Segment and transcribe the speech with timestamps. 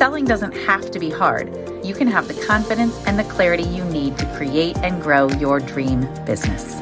[0.00, 1.54] Selling doesn't have to be hard.
[1.84, 5.60] You can have the confidence and the clarity you need to create and grow your
[5.60, 6.76] dream business.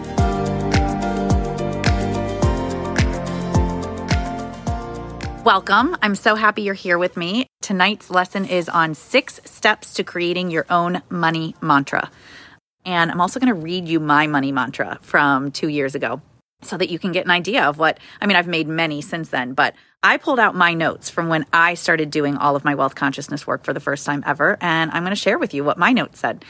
[5.44, 5.96] Welcome.
[6.00, 7.48] I'm so happy you're here with me.
[7.60, 12.12] Tonight's lesson is on six steps to creating your own money mantra.
[12.84, 16.22] And I'm also going to read you my money mantra from two years ago
[16.62, 18.36] so that you can get an idea of what I mean.
[18.36, 22.10] I've made many since then, but I pulled out my notes from when I started
[22.10, 24.56] doing all of my wealth consciousness work for the first time ever.
[24.60, 26.44] And I'm going to share with you what my notes said.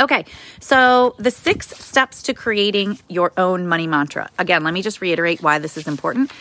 [0.00, 0.24] Okay,
[0.58, 4.30] so the six steps to creating your own money mantra.
[4.38, 6.32] Again, let me just reiterate why this is important.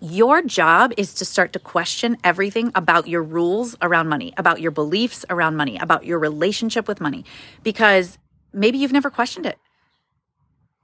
[0.00, 4.70] Your job is to start to question everything about your rules around money, about your
[4.70, 7.24] beliefs around money, about your relationship with money,
[7.62, 8.18] because
[8.52, 9.58] maybe you've never questioned it.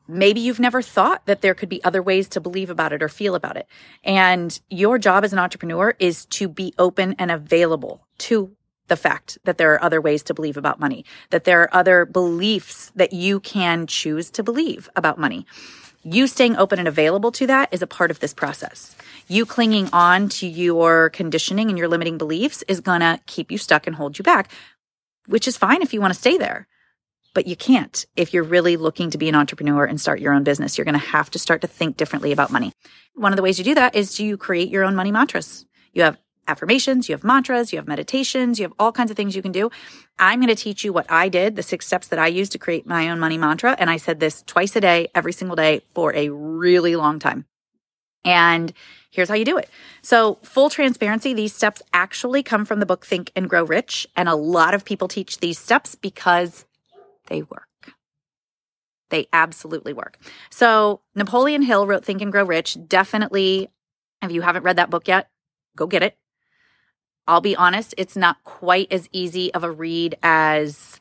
[0.08, 3.08] Maybe you've never thought that there could be other ways to believe about it or
[3.08, 3.66] feel about it.
[4.04, 8.54] And your job as an entrepreneur is to be open and available to
[8.88, 12.04] the fact that there are other ways to believe about money, that there are other
[12.04, 15.46] beliefs that you can choose to believe about money.
[16.04, 18.96] You staying open and available to that is a part of this process.
[19.28, 23.58] You clinging on to your conditioning and your limiting beliefs is going to keep you
[23.58, 24.50] stuck and hold you back,
[25.26, 26.66] which is fine if you want to stay there.
[27.34, 30.44] But you can't if you're really looking to be an entrepreneur and start your own
[30.44, 30.76] business.
[30.76, 32.72] You're going to have to start to think differently about money.
[33.14, 35.66] One of the ways you do that is you create your own money mantras.
[35.92, 39.36] You have affirmations, you have mantras, you have meditations, you have all kinds of things
[39.36, 39.70] you can do.
[40.18, 42.58] I'm going to teach you what I did, the six steps that I used to
[42.58, 43.76] create my own money mantra.
[43.78, 47.46] And I said this twice a day, every single day for a really long time.
[48.24, 48.72] And
[49.10, 49.68] here's how you do it.
[50.02, 54.06] So, full transparency, these steps actually come from the book Think and Grow Rich.
[54.16, 56.64] And a lot of people teach these steps because
[57.32, 57.94] they work.
[59.08, 60.18] They absolutely work.
[60.50, 62.76] So, Napoleon Hill wrote Think and Grow Rich.
[62.86, 63.70] Definitely,
[64.20, 65.30] if you haven't read that book yet,
[65.74, 66.16] go get it.
[67.26, 71.00] I'll be honest, it's not quite as easy of a read as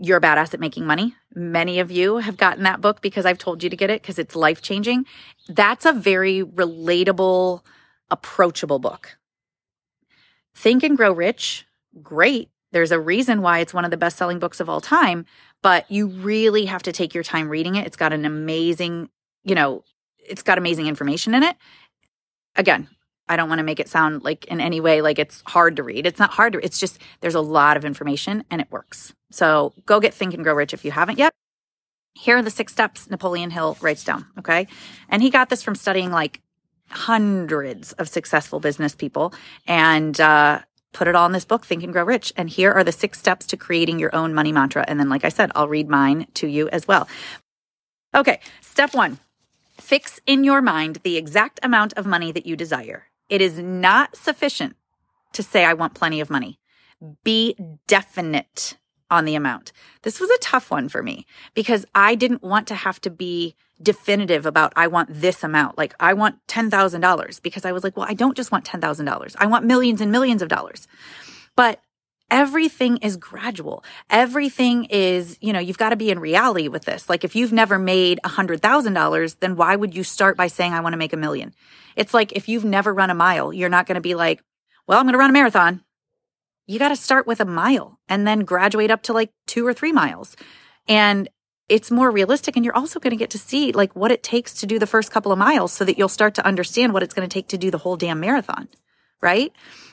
[0.00, 1.14] You're a Badass at Making Money.
[1.34, 4.18] Many of you have gotten that book because I've told you to get it because
[4.18, 5.06] it's life changing.
[5.48, 7.62] That's a very relatable,
[8.10, 9.18] approachable book.
[10.54, 11.66] Think and Grow Rich,
[12.02, 12.50] great.
[12.72, 15.24] There's a reason why it's one of the best selling books of all time,
[15.62, 17.86] but you really have to take your time reading it.
[17.86, 19.08] It's got an amazing,
[19.44, 19.84] you know,
[20.18, 21.56] it's got amazing information in it.
[22.56, 22.88] Again,
[23.28, 25.82] I don't want to make it sound like in any way like it's hard to
[25.82, 26.06] read.
[26.06, 29.14] It's not hard to it's just there's a lot of information and it works.
[29.30, 31.32] So go get Think and Grow Rich if you haven't yet.
[32.14, 34.66] Here are the six steps Napoleon Hill writes down, okay?
[35.08, 36.40] And he got this from studying like
[36.90, 39.32] hundreds of successful business people
[39.66, 40.60] and uh,
[40.92, 42.32] put it all in this book, Think and Grow Rich.
[42.36, 44.84] And here are the six steps to creating your own money mantra.
[44.88, 47.08] And then, like I said, I'll read mine to you as well.
[48.14, 49.18] Okay, step one
[49.80, 53.06] fix in your mind the exact amount of money that you desire.
[53.28, 54.76] It is not sufficient
[55.32, 56.58] to say, I want plenty of money.
[57.24, 57.56] Be
[57.86, 58.76] definite
[59.10, 59.72] on the amount.
[60.02, 63.54] This was a tough one for me because I didn't want to have to be
[63.80, 65.78] definitive about I want this amount.
[65.78, 69.36] Like I want $10,000 because I was like, well, I don't just want $10,000.
[69.38, 70.88] I want millions and millions of dollars.
[71.56, 71.80] But
[72.30, 73.84] everything is gradual.
[74.10, 77.08] Everything is, you know, you've got to be in reality with this.
[77.08, 80.92] Like if you've never made $100,000, then why would you start by saying I want
[80.92, 81.54] to make a million?
[81.96, 84.42] It's like if you've never run a mile, you're not going to be like,
[84.86, 85.82] well, I'm going to run a marathon.
[86.68, 89.72] You got to start with a mile and then graduate up to like two or
[89.72, 90.36] three miles.
[90.86, 91.28] And
[91.66, 92.56] it's more realistic.
[92.56, 94.86] And you're also going to get to see like what it takes to do the
[94.86, 97.48] first couple of miles so that you'll start to understand what it's going to take
[97.48, 98.68] to do the whole damn marathon.
[99.22, 99.50] Right.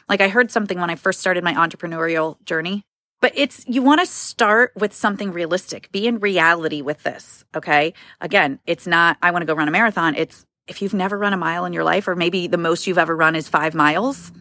[0.09, 2.83] Like I heard something when I first started my entrepreneurial journey,
[3.21, 5.91] but it's, you want to start with something realistic.
[5.93, 7.45] Be in reality with this.
[7.55, 7.93] Okay.
[8.19, 10.13] Again, it's not, I want to go run a marathon.
[10.15, 12.97] It's, if you've never run a mile in your life, or maybe the most you've
[12.97, 14.31] ever run is five miles,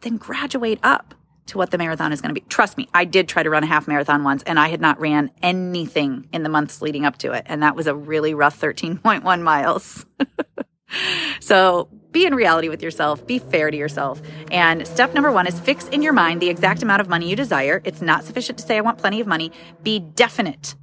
[0.00, 1.14] then graduate up
[1.46, 2.46] to what the marathon is going to be.
[2.48, 5.00] Trust me, I did try to run a half marathon once and I had not
[5.00, 7.44] ran anything in the months leading up to it.
[7.46, 10.06] And that was a really rough 13.1 miles.
[11.40, 14.20] so be in reality with yourself, be fair to yourself.
[14.50, 17.36] And step number one is fix in your mind the exact amount of money you
[17.36, 17.80] desire.
[17.84, 19.50] It's not sufficient to say, I want plenty of money.
[19.82, 20.74] Be definite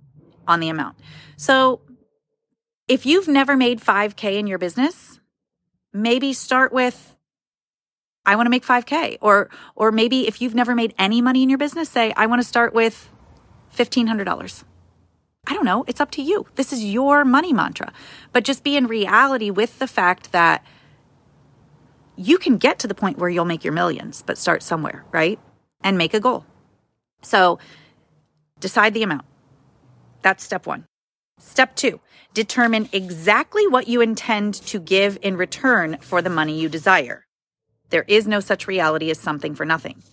[0.47, 0.97] on the amount.
[1.37, 1.81] So
[2.87, 5.19] if you've never made 5K in your business,
[5.93, 7.15] maybe start with
[8.25, 11.49] I want to make 5k or or maybe if you've never made any money in
[11.49, 13.09] your business say I want to start with
[13.75, 14.63] $1500.
[15.47, 16.45] I don't know, it's up to you.
[16.55, 17.91] This is your money mantra.
[18.33, 20.63] But just be in reality with the fact that
[22.15, 25.39] you can get to the point where you'll make your millions, but start somewhere, right?
[25.81, 26.45] And make a goal.
[27.21, 27.57] So
[28.59, 29.25] decide the amount.
[30.21, 30.85] That's step one.
[31.39, 32.01] Step two,
[32.33, 37.23] determine exactly what you intend to give in return for the money you desire.
[37.89, 40.03] There is no such reality as something for nothing.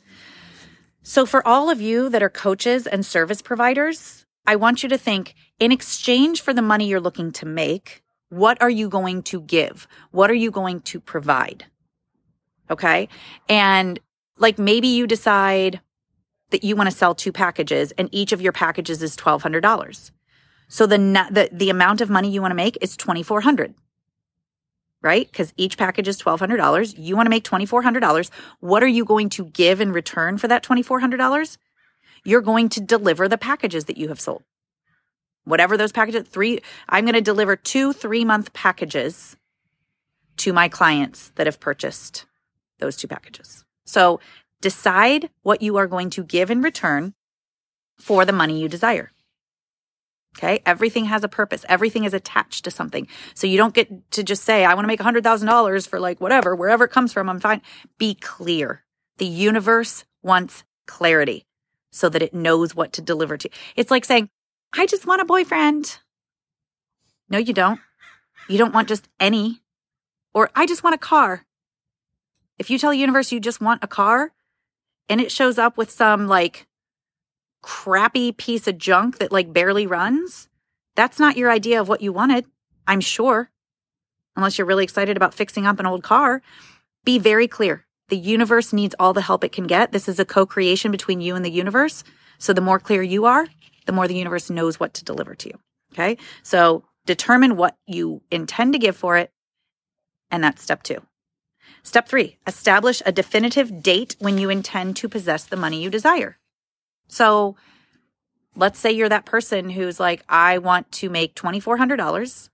[1.02, 4.98] So, for all of you that are coaches and service providers, I want you to
[4.98, 9.40] think in exchange for the money you're looking to make, what are you going to
[9.40, 9.86] give?
[10.10, 11.66] What are you going to provide?
[12.70, 13.08] Okay.
[13.48, 14.00] And
[14.38, 15.80] like maybe you decide
[16.50, 20.10] that you want to sell two packages and each of your packages is $1,200.
[20.68, 20.96] So the,
[21.30, 23.74] the, the amount of money you want to make is 2,400
[25.02, 25.26] right?
[25.30, 26.94] Because each package is $1,200.
[26.98, 28.30] You want to make $2,400.
[28.60, 31.58] What are you going to give in return for that $2,400?
[32.24, 34.42] You're going to deliver the packages that you have sold.
[35.44, 39.36] Whatever those packages, three, I'm going to deliver two three month packages
[40.38, 42.26] to my clients that have purchased
[42.80, 43.64] those two packages.
[43.84, 44.18] So
[44.60, 47.14] decide what you are going to give in return
[47.96, 49.12] for the money you desire.
[50.36, 50.60] Okay.
[50.66, 51.64] Everything has a purpose.
[51.68, 53.08] Everything is attached to something.
[53.34, 56.54] So you don't get to just say, I want to make $100,000 for like whatever,
[56.54, 57.28] wherever it comes from.
[57.28, 57.62] I'm fine.
[57.98, 58.82] Be clear.
[59.18, 61.46] The universe wants clarity
[61.90, 63.48] so that it knows what to deliver to.
[63.48, 63.58] You.
[63.76, 64.28] It's like saying,
[64.74, 65.98] I just want a boyfriend.
[67.30, 67.80] No, you don't.
[68.48, 69.62] You don't want just any,
[70.34, 71.46] or I just want a car.
[72.58, 74.32] If you tell the universe you just want a car
[75.08, 76.66] and it shows up with some like
[77.66, 80.48] crappy piece of junk that like barely runs,
[80.94, 82.46] that's not your idea of what you wanted,
[82.86, 83.50] I'm sure.
[84.36, 86.42] Unless you're really excited about fixing up an old car,
[87.04, 87.84] be very clear.
[88.08, 89.90] The universe needs all the help it can get.
[89.90, 92.04] This is a co creation between you and the universe.
[92.38, 93.48] So the more clear you are,
[93.86, 95.58] the more the universe knows what to deliver to you.
[95.92, 96.18] Okay.
[96.44, 99.32] So determine what you intend to give for it.
[100.30, 101.02] And that's step two.
[101.82, 106.38] Step three, establish a definitive date when you intend to possess the money you desire.
[107.08, 107.56] So
[108.54, 112.48] let's say you're that person who's like, I want to make $2,400.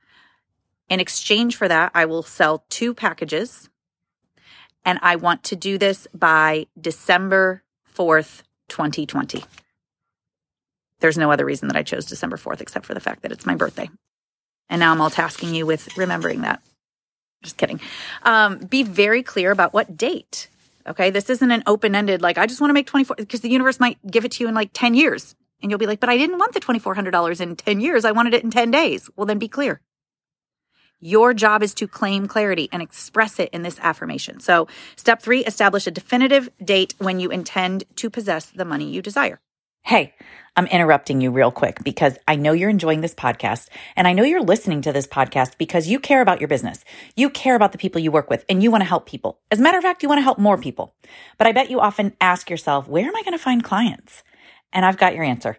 [0.89, 3.69] In exchange for that, I will sell two packages.
[4.85, 7.63] And I want to do this by December
[7.97, 9.45] 4th, 2020.
[11.01, 13.47] There's no other reason that I chose December 4th except for the fact that it's
[13.47, 13.89] my birthday.
[14.69, 16.63] And now I'm all tasking you with remembering that.
[17.43, 17.81] Just kidding.
[18.23, 20.49] Um, be very clear about what date
[20.87, 21.11] Okay.
[21.11, 23.79] This isn't an open ended, like, I just want to make 24 because the universe
[23.81, 25.35] might give it to you in like 10 years.
[25.61, 28.05] And you'll be like, but I didn't want the $2,400 in 10 years.
[28.05, 29.09] I wanted it in 10 days.
[29.15, 29.81] Well, then be clear.
[31.01, 34.39] Your job is to claim clarity and express it in this affirmation.
[34.39, 39.03] So, step three, establish a definitive date when you intend to possess the money you
[39.03, 39.41] desire.
[39.85, 40.15] Hey,
[40.57, 44.23] I'm interrupting you real quick because I know you're enjoying this podcast and I know
[44.23, 46.85] you're listening to this podcast because you care about your business.
[47.17, 49.41] You care about the people you work with and you want to help people.
[49.51, 50.95] As a matter of fact, you want to help more people.
[51.37, 54.23] But I bet you often ask yourself, where am I going to find clients?
[54.73, 55.59] And I've got your answer.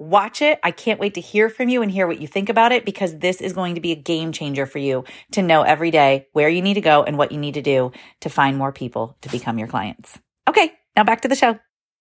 [0.00, 0.60] Watch it.
[0.62, 3.18] I can't wait to hear from you and hear what you think about it because
[3.18, 6.48] this is going to be a game changer for you to know every day where
[6.48, 7.90] you need to go and what you need to do
[8.20, 10.16] to find more people to become your clients.
[10.46, 11.58] Okay, now back to the show.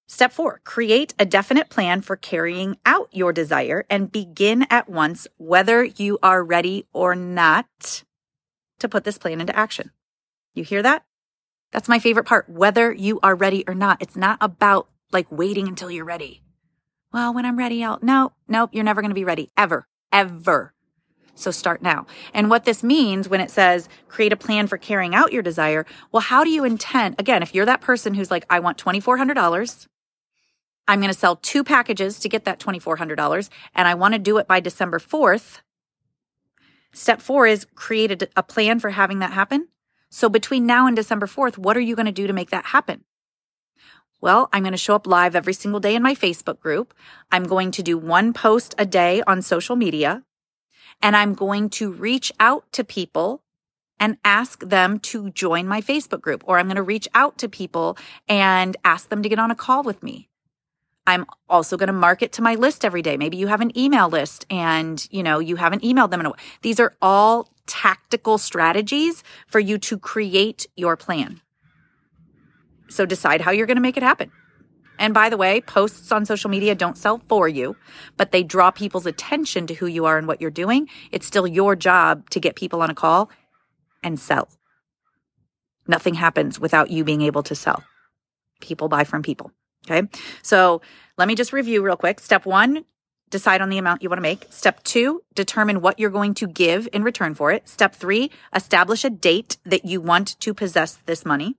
[0.07, 5.27] Step four, create a definite plan for carrying out your desire and begin at once,
[5.37, 8.03] whether you are ready or not
[8.77, 9.89] to put this plan into action.
[10.53, 11.03] You hear that?
[11.71, 12.47] That's my favorite part.
[12.47, 14.01] Whether you are ready or not.
[14.01, 16.43] It's not about like waiting until you're ready
[17.13, 20.73] well, when I'm ready, I'll, no, nope, you're never going to be ready ever, ever.
[21.35, 22.07] So start now.
[22.33, 25.85] And what this means when it says create a plan for carrying out your desire,
[26.11, 27.15] well, how do you intend?
[27.19, 29.87] Again, if you're that person who's like, I want $2,400,
[30.87, 34.37] I'm going to sell two packages to get that $2,400, and I want to do
[34.37, 35.59] it by December 4th.
[36.93, 39.67] Step four is create a, a plan for having that happen.
[40.09, 42.67] So between now and December 4th, what are you going to do to make that
[42.67, 43.03] happen?
[44.19, 46.93] Well, I'm going to show up live every single day in my Facebook group.
[47.31, 50.23] I'm going to do one post a day on social media
[51.01, 53.43] and I'm going to reach out to people
[53.99, 57.49] and ask them to join my Facebook group, or I'm going to reach out to
[57.49, 57.97] people
[58.27, 60.29] and ask them to get on a call with me.
[61.07, 63.17] I'm also going to market to my list every day.
[63.17, 66.29] Maybe you have an email list and, you know, you haven't emailed them in a
[66.29, 66.39] while.
[66.61, 71.41] These are all tactical strategies for you to create your plan.
[72.89, 74.31] So decide how you're going to make it happen.
[74.99, 77.75] And by the way, posts on social media don't sell for you,
[78.17, 80.89] but they draw people's attention to who you are and what you're doing.
[81.11, 83.29] It's still your job to get people on a call
[84.03, 84.49] and sell.
[85.87, 87.83] Nothing happens without you being able to sell.
[88.59, 89.51] People buy from people.
[89.89, 90.07] Okay.
[90.41, 90.81] So
[91.17, 92.19] let me just review real quick.
[92.19, 92.83] Step one,
[93.29, 94.47] decide on the amount you want to make.
[94.49, 97.69] Step two, determine what you're going to give in return for it.
[97.69, 101.55] Step three, establish a date that you want to possess this money.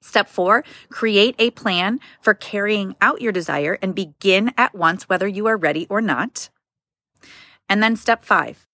[0.00, 5.26] Step four, create a plan for carrying out your desire and begin at once, whether
[5.26, 6.50] you are ready or not.
[7.68, 8.66] And then step five,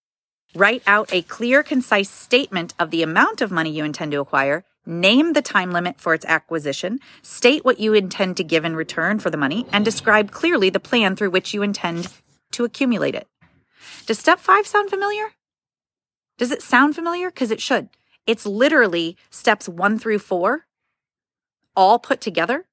[0.54, 4.64] write out a clear, concise statement of the amount of money you intend to acquire.
[4.86, 9.18] Name the time limit for its acquisition, state what you intend to give in return
[9.18, 12.08] for the money, and describe clearly the plan through which you intend
[12.52, 13.26] to accumulate it.
[14.04, 15.32] Does step five sound familiar?
[16.36, 17.30] Does it sound familiar?
[17.30, 17.88] Because it should.
[18.26, 20.66] It's literally steps one through four
[21.76, 22.64] all put together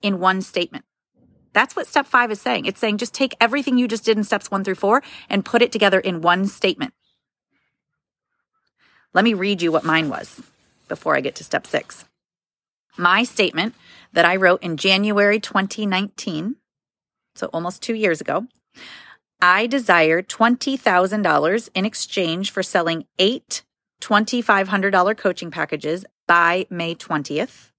[0.00, 0.84] in one statement.
[1.52, 2.66] That's what step five is saying.
[2.66, 5.62] It's saying just take everything you just did in steps one through four and put
[5.62, 6.94] it together in one statement.
[9.14, 10.40] Let me read you what mine was
[10.88, 12.06] before I get to step six.
[12.96, 13.74] My statement
[14.12, 16.56] that I wrote in January 2019,
[17.34, 18.46] so almost two years ago,
[19.40, 23.64] I desired $20,000 in exchange for selling eight
[24.00, 27.71] $2,500 coaching packages by May 20th.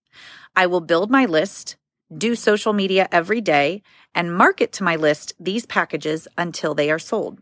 [0.56, 1.78] I will build my list,
[2.16, 3.82] do social media every day,
[4.14, 7.40] and market to my list these packages until they are sold.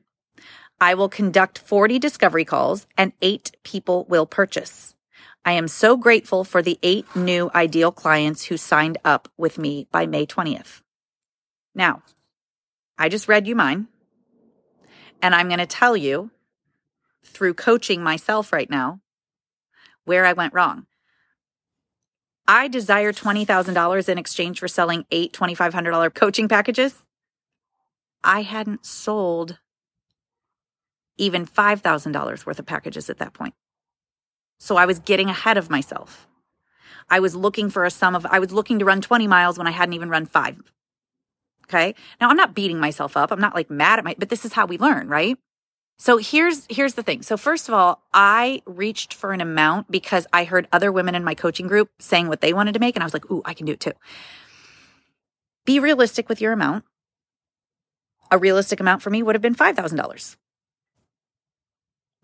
[0.80, 4.96] I will conduct 40 discovery calls and eight people will purchase.
[5.44, 9.88] I am so grateful for the eight new ideal clients who signed up with me
[9.91, 10.82] by May 20th.
[11.75, 12.03] Now,
[12.98, 13.88] I just read you mine,
[15.22, 16.30] and I'm going to tell you
[17.24, 19.00] through coaching myself right now
[20.06, 20.86] where I went wrong.
[22.48, 26.96] I desire $20,000 in exchange for selling eight $2,500 coaching packages.
[28.24, 29.60] I hadn't sold
[31.18, 33.54] even $5,000 worth of packages at that point.
[34.60, 36.28] So I was getting ahead of myself.
[37.10, 39.68] I was looking for a sum of, I was looking to run 20 miles when
[39.68, 40.58] I hadn't even run five.
[41.66, 41.96] Okay.
[42.20, 43.32] Now I'm not beating myself up.
[43.32, 45.38] I'm not like mad at my, but this is how we learn, right?
[46.01, 47.22] So here's here's the thing.
[47.22, 51.24] So first of all, I reached for an amount because I heard other women in
[51.24, 53.53] my coaching group saying what they wanted to make and I was like, "Ooh, I
[53.53, 53.91] can do it too."
[55.63, 56.86] Be realistic with your amount.
[58.31, 60.38] A realistic amount for me would have been $5,000.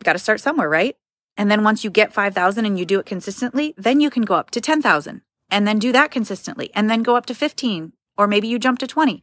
[0.03, 0.97] Got to start somewhere, right?
[1.37, 4.33] And then once you get 5,000 and you do it consistently, then you can go
[4.33, 8.25] up to 10,000 and then do that consistently and then go up to 15 or
[8.25, 9.21] maybe you jump to 20.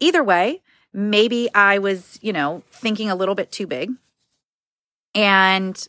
[0.00, 0.60] Either way,
[0.92, 3.92] maybe I was, you know, thinking a little bit too big.
[5.14, 5.88] And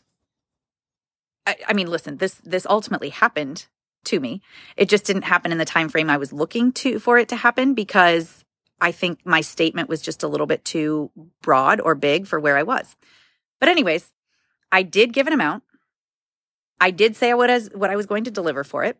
[1.46, 3.66] I, I, mean, listen, this this ultimately happened
[4.04, 4.42] to me.
[4.76, 7.36] It just didn't happen in the time frame I was looking to for it to
[7.36, 8.44] happen because
[8.80, 12.56] I think my statement was just a little bit too broad or big for where
[12.56, 12.96] I was.
[13.60, 14.12] But anyways,
[14.72, 15.62] I did give an amount.
[16.80, 18.98] I did say what as what I was going to deliver for it.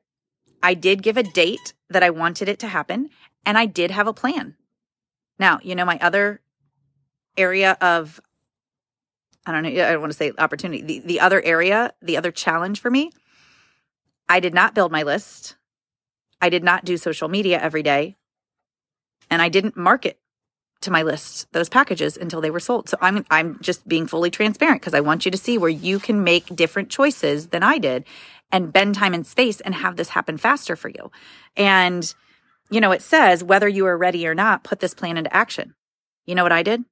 [0.63, 3.11] I did give a date that I wanted it to happen,
[3.45, 4.55] and I did have a plan.
[5.39, 6.41] Now, you know, my other
[7.37, 8.21] area of,
[9.47, 12.31] I don't know, I don't want to say opportunity, the, the other area, the other
[12.31, 13.11] challenge for me,
[14.29, 15.57] I did not build my list.
[16.41, 18.17] I did not do social media every day.
[19.31, 20.19] And I didn't market
[20.83, 22.89] to my list those packages until they were sold.
[22.89, 25.99] So I'm I'm just being fully transparent because I want you to see where you
[25.99, 28.05] can make different choices than I did
[28.51, 31.11] and bend time and space and have this happen faster for you.
[31.57, 32.15] And
[32.73, 35.75] you know, it says whether you are ready or not, put this plan into action.
[36.25, 36.85] You know what I did?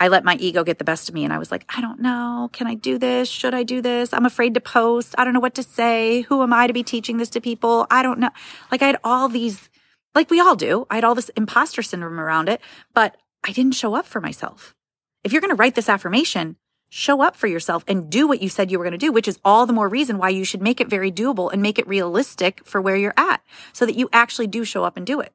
[0.00, 2.00] I let my ego get the best of me and I was like, I don't
[2.00, 2.50] know.
[2.52, 3.28] Can I do this?
[3.28, 4.12] Should I do this?
[4.12, 5.14] I'm afraid to post.
[5.16, 6.22] I don't know what to say.
[6.22, 7.86] Who am I to be teaching this to people?
[7.88, 8.30] I don't know.
[8.72, 9.70] Like I had all these,
[10.12, 10.86] like we all do.
[10.90, 12.60] I had all this imposter syndrome around it,
[12.92, 14.74] but I didn't show up for myself.
[15.22, 16.56] If you're going to write this affirmation,
[16.94, 19.26] show up for yourself and do what you said you were going to do, which
[19.26, 21.88] is all the more reason why you should make it very doable and make it
[21.88, 25.32] realistic for where you're at so that you actually do show up and do it.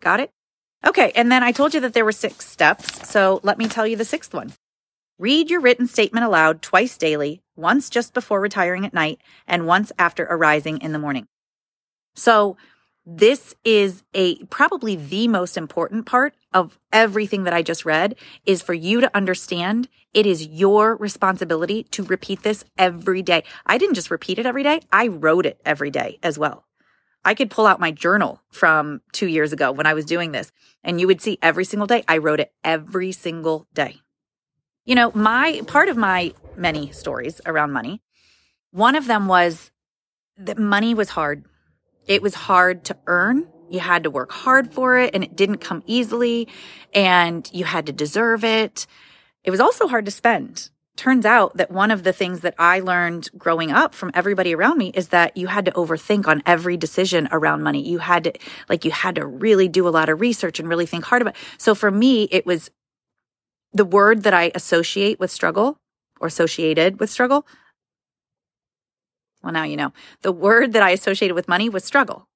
[0.00, 0.30] Got it?
[0.86, 1.10] Okay.
[1.16, 3.10] And then I told you that there were six steps.
[3.10, 4.52] So let me tell you the sixth one.
[5.18, 9.90] Read your written statement aloud twice daily, once just before retiring at night and once
[9.98, 11.26] after arising in the morning.
[12.14, 12.56] So
[13.04, 18.62] this is a probably the most important part of everything that I just read is
[18.62, 23.44] for you to understand it is your responsibility to repeat this every day.
[23.66, 26.64] I didn't just repeat it every day, I wrote it every day as well.
[27.24, 30.52] I could pull out my journal from two years ago when I was doing this,
[30.82, 34.00] and you would see every single day I wrote it every single day.
[34.86, 38.02] You know, my part of my many stories around money,
[38.70, 39.70] one of them was
[40.38, 41.44] that money was hard.
[42.06, 43.46] It was hard to earn.
[43.70, 46.48] You had to work hard for it and it didn't come easily
[46.92, 48.86] and you had to deserve it.
[49.44, 50.70] It was also hard to spend.
[50.96, 54.76] Turns out that one of the things that I learned growing up from everybody around
[54.76, 57.88] me is that you had to overthink on every decision around money.
[57.88, 58.32] You had to,
[58.68, 61.36] like, you had to really do a lot of research and really think hard about
[61.36, 61.40] it.
[61.56, 62.70] So for me, it was
[63.72, 65.78] the word that I associate with struggle
[66.20, 67.46] or associated with struggle
[69.42, 69.92] well, now you know.
[70.22, 72.26] The word that I associated with money was struggle.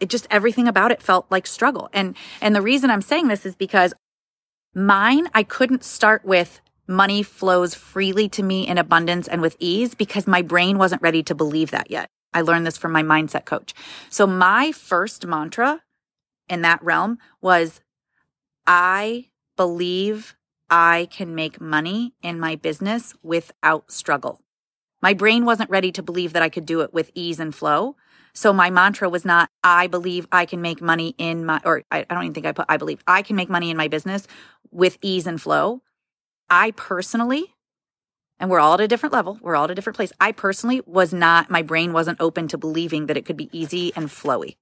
[0.00, 1.88] It just everything about it felt like struggle.
[1.92, 3.94] And and the reason I'm saying this is because
[4.74, 9.94] mine I couldn't start with money flows freely to me in abundance and with ease
[9.94, 12.08] because my brain wasn't ready to believe that yet.
[12.32, 13.74] I learned this from my mindset coach.
[14.08, 15.82] So my first mantra
[16.48, 17.80] in that realm was
[18.66, 19.26] I
[19.56, 20.36] believe
[20.70, 24.40] I can make money in my business without struggle.
[25.00, 27.96] My brain wasn't ready to believe that I could do it with ease and flow.
[28.38, 32.06] So my mantra was not, I believe I can make money in my, or I,
[32.08, 34.28] I don't even think I put, I believe I can make money in my business
[34.70, 35.82] with ease and flow.
[36.48, 37.56] I personally,
[38.38, 40.12] and we're all at a different level, we're all at a different place.
[40.20, 43.92] I personally was not, my brain wasn't open to believing that it could be easy
[43.96, 44.54] and flowy.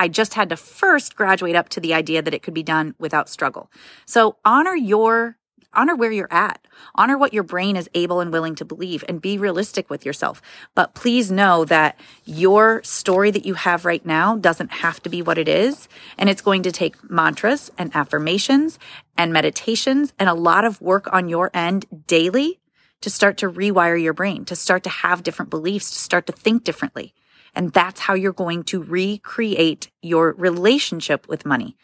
[0.00, 2.96] I just had to first graduate up to the idea that it could be done
[2.98, 3.70] without struggle.
[4.04, 5.38] So honor your
[5.76, 6.66] honor where you're at.
[6.94, 10.42] Honor what your brain is able and willing to believe and be realistic with yourself.
[10.74, 15.22] But please know that your story that you have right now doesn't have to be
[15.22, 15.88] what it is.
[16.18, 18.78] And it's going to take mantras and affirmations
[19.16, 22.60] and meditations and a lot of work on your end daily
[23.02, 26.32] to start to rewire your brain, to start to have different beliefs, to start to
[26.32, 27.14] think differently.
[27.54, 31.76] And that's how you're going to recreate your relationship with money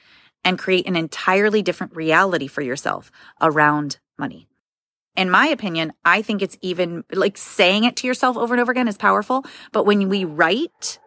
[0.45, 4.49] and create an entirely different reality for yourself around money.
[5.15, 8.73] In my opinion, I think it's even like saying it to yourself over and over
[8.73, 9.45] again is powerful.
[9.71, 10.99] But when we write,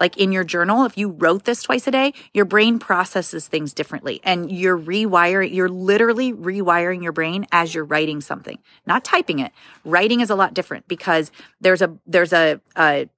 [0.00, 3.72] like in your journal, if you wrote this twice a day, your brain processes things
[3.72, 9.40] differently and you're rewiring, you're literally rewiring your brain as you're writing something, not typing
[9.40, 9.50] it.
[9.84, 13.08] Writing is a lot different because there's a, there's a, a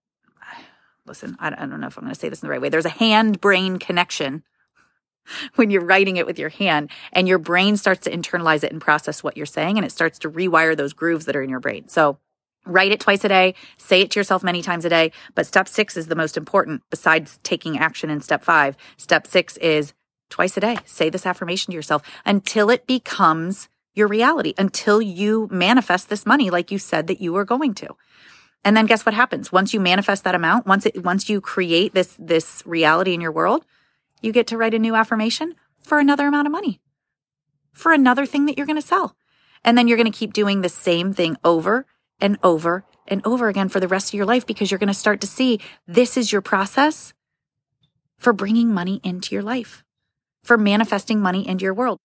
[1.06, 2.70] listen, I don't know if I'm going to say this in the right way.
[2.70, 4.42] There's a hand brain connection
[5.56, 8.80] when you're writing it with your hand and your brain starts to internalize it and
[8.80, 11.61] process what you're saying and it starts to rewire those grooves that are in your
[11.61, 11.88] brain.
[11.88, 12.18] So
[12.66, 15.12] write it twice a day, say it to yourself many times a day.
[15.35, 18.76] But step six is the most important besides taking action in step five.
[18.96, 19.92] Step six is
[20.28, 20.76] twice a day.
[20.85, 26.48] Say this affirmation to yourself until it becomes your reality, until you manifest this money
[26.48, 27.88] like you said that you were going to.
[28.64, 29.50] And then guess what happens?
[29.50, 33.33] Once you manifest that amount, once it, once you create this, this reality in your
[33.33, 33.64] world,
[34.20, 36.80] you get to write a new affirmation for another amount of money,
[37.72, 39.16] for another thing that you're going to sell.
[39.64, 41.87] And then you're going to keep doing the same thing over
[42.20, 44.94] and over and over again for the rest of your life because you're going to
[44.94, 47.12] start to see this is your process
[48.16, 49.83] for bringing money into your life,
[50.42, 51.98] for manifesting money into your world.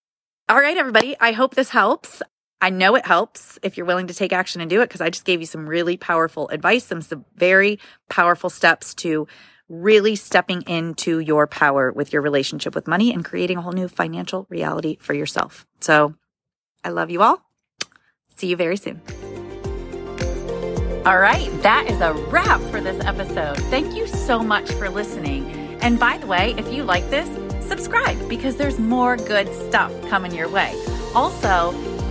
[0.48, 1.16] All right, everybody.
[1.20, 2.22] I hope this helps.
[2.60, 5.10] I know it helps if you're willing to take action and do it because I
[5.10, 9.28] just gave you some really powerful advice, some, some very powerful steps to
[9.68, 13.88] really stepping into your power with your relationship with money and creating a whole new
[13.88, 15.66] financial reality for yourself.
[15.80, 16.14] So
[16.84, 17.42] I love you all.
[18.36, 19.00] See you very soon.
[21.06, 23.56] All right, that is a wrap for this episode.
[23.70, 25.48] Thank you so much for listening.
[25.80, 27.28] And by the way, if you like this,
[27.64, 30.74] subscribe because there's more good stuff coming your way.
[31.14, 31.72] Also,